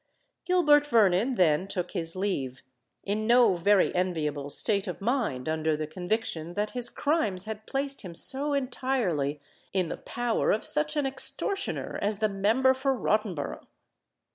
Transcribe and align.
Gilbert 0.45 0.87
Vernon 0.87 1.35
then 1.35 1.67
took 1.67 1.91
his 1.91 2.15
leave, 2.15 2.63
in 3.03 3.27
no 3.27 3.55
very 3.55 3.93
enviable 3.95 4.49
state 4.49 4.87
of 4.87 4.99
mind 4.99 5.47
under 5.47 5.77
the 5.77 5.85
conviction 5.85 6.55
that 6.55 6.71
his 6.71 6.89
crimes 6.89 7.45
had 7.45 7.67
placed 7.67 8.01
him 8.01 8.15
so 8.15 8.53
entirely 8.53 9.39
in 9.73 9.89
the 9.89 9.97
power 9.97 10.49
of 10.49 10.65
such 10.65 10.95
an 10.95 11.05
extortioner 11.05 11.99
as 12.01 12.17
the 12.17 12.29
Member 12.29 12.73
for 12.73 12.95
Rottenborough. 12.97 13.67